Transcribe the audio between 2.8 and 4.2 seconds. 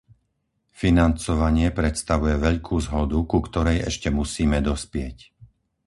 zhodu, ku ktorej ešte